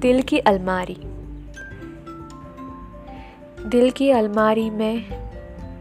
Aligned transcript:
दिल 0.00 0.22
की 0.22 0.38
अलमारी। 0.38 0.96
दिल 3.66 3.90
की 3.90 4.10
अलमारी 4.10 4.70
में 4.70 5.04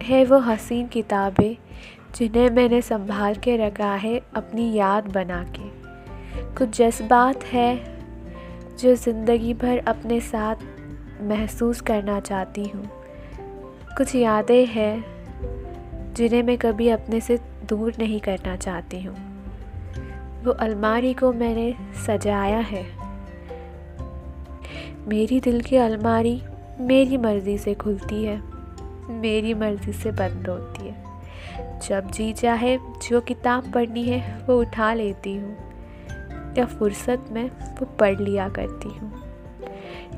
है 0.03 0.25
वो 0.25 0.39
हसीन 0.39 0.87
किताबें 0.87 1.55
जिन्हें 2.15 2.49
मैंने 2.49 2.81
संभाल 2.81 3.35
के 3.35 3.57
रखा 3.57 3.93
है 3.95 4.21
अपनी 4.35 4.73
याद 4.73 5.07
बना 5.07 5.43
के। 5.43 5.69
कुछ 6.55 6.77
जज्बात 6.77 7.43
है 7.43 7.75
जो 8.77 8.95
ज़िंदगी 8.95 9.53
भर 9.53 9.77
अपने 9.77 10.19
साथ 10.19 10.55
महसूस 11.21 11.81
करना 11.81 12.19
चाहती 12.19 12.63
हूँ। 12.63 12.89
कुछ 13.97 14.15
यादें 14.15 14.65
हैं 14.65 16.13
जिन्हें 16.13 16.43
मैं 16.43 16.57
कभी 16.57 16.89
अपने 16.89 17.19
से 17.19 17.39
दूर 17.65 17.93
नहीं 17.99 18.19
करना 18.19 18.55
चाहती 18.55 19.01
हूँ। 19.03 19.15
वो 20.43 20.51
अलमारी 20.51 21.13
को 21.13 21.33
मैंने 21.33 21.75
सजाया 22.07 22.57
है। 22.57 22.98
मेरी 25.07 25.39
दिल 25.39 25.61
की 25.61 25.75
अलमारी 25.75 26.41
मेरी 26.79 27.17
मर्ज़ी 27.17 27.57
से 27.57 27.73
खुलती 27.73 28.23
है, 28.23 28.41
मेरी 29.09 29.53
मर्ज़ी 29.53 29.93
से 29.93 30.11
बंद 30.11 30.47
होती 30.47 30.87
है। 30.87 31.03
जब 31.89 32.11
जी 32.11 32.33
चाहे, 32.33 32.77
जो 32.77 33.21
किताब 33.21 33.71
पढ़नी 33.71 34.03
है, 34.03 34.45
वो 34.47 34.59
उठा 34.59 34.93
लेती 34.93 35.35
हूँ, 35.35 35.57
या 36.57 36.65
फुर्सत 36.65 37.25
में 37.31 37.49
वो 37.49 37.85
पढ़ 37.85 38.19
लिया 38.19 38.49
करती 38.49 38.89
हूँ। 38.89 39.13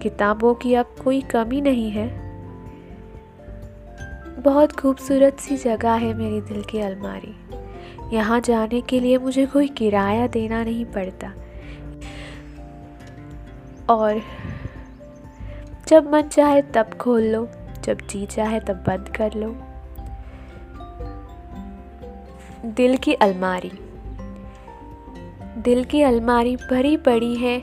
किताबों 0.01 0.53
की 0.53 0.73
अब 0.73 0.95
कोई 1.03 1.21
कमी 1.21 1.61
नहीं 1.61 1.91
है। 1.91 2.31
बहुत 4.41 4.71
खूबसूरत 4.71 5.39
सी 5.39 5.57
जगह 5.57 5.91
है 5.91 6.13
मेरी 6.13 6.41
दिल 6.41 6.63
की 6.63 6.79
अलमारी। 6.79 7.35
यहाँ 8.15 8.39
जाने 8.39 8.81
के 8.81 8.99
लिए 8.99 9.17
मुझे 9.17 9.45
कोई 9.45 9.67
किराया 9.67 10.27
देना 10.27 10.63
नहीं 10.63 10.85
पड़ता। 10.85 11.33
और 13.89 14.21
जब 15.91 16.11
मन 16.11 16.21
चाहे 16.21 16.61
तब 16.61 16.93
खोल 16.93 17.23
लो, 17.23 17.47
जब 17.83 17.97
जी 18.09 18.25
चाहे 18.25 18.59
तब 18.59 18.83
बंद 18.87 19.09
कर 19.09 19.33
लो। 19.33 19.55
दिल 22.65 22.97
की 22.97 23.13
अलमारी। 23.13 23.71
दिल 25.61 25.83
की 25.83 26.01
अलमारी 26.01 26.55
भरी 26.55 26.97
पड़ी 26.97 27.35
है 27.35 27.61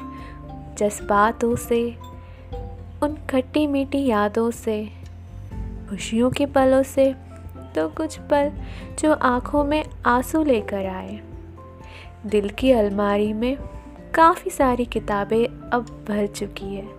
जज्बातों 0.75 1.57
से, 1.57 1.97
उन 3.03 3.19
खट्टी 3.31 3.67
मीठी 3.67 4.07
यादों 4.07 4.51
से, 4.51 4.89
खुशियों 5.91 6.31
के 6.31 6.47
पलों 6.47 6.83
से 6.83 7.15
तो 7.75 7.89
कुछ 7.89 8.19
पल 8.19 8.53
जो 8.99 9.13
आँखों 9.13 9.65
में 9.65 9.85
आँसू 10.07 10.45
लेकर 10.45 10.87
आए। 10.87 11.21
दिल 12.27 12.49
की 12.49 12.73
अलमारी 12.73 13.33
में 13.33 13.59
काफ़ी 14.15 14.51
सारी 14.51 14.85
किताबें 14.85 15.71
अब 15.71 16.05
भर 16.09 16.27
चुकी 16.27 16.75
है। 16.75 16.98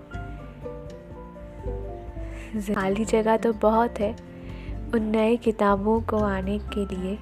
खाली 2.58 3.05
जगह 3.05 3.38
तो 3.38 3.53
बहुत 3.53 4.00
है 4.00 4.16
उन 4.94 5.03
नए 5.03 5.36
किताबों 5.38 6.02
को 6.02 6.17
आने 6.17 6.59
के 6.59 6.86
लिए। 6.86 7.17